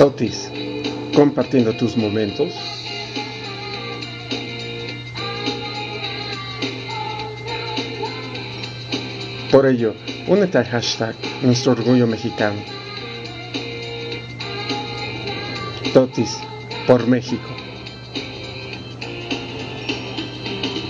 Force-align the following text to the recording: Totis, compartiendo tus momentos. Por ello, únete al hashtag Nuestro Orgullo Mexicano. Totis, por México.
Totis, 0.00 0.50
compartiendo 1.14 1.76
tus 1.76 1.94
momentos. 1.94 2.54
Por 9.52 9.66
ello, 9.66 9.94
únete 10.26 10.56
al 10.56 10.64
hashtag 10.64 11.14
Nuestro 11.42 11.72
Orgullo 11.72 12.06
Mexicano. 12.06 12.62
Totis, 15.92 16.38
por 16.86 17.06
México. 17.06 17.69